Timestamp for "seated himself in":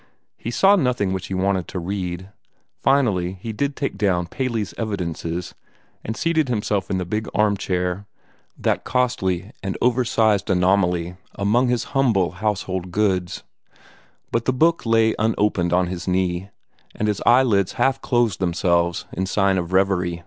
6.17-6.97